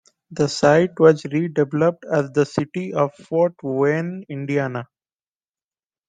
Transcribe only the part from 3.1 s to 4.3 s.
Fort Wayne,